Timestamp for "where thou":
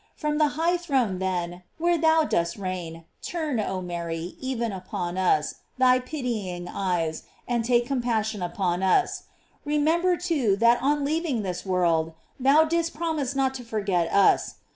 1.77-2.23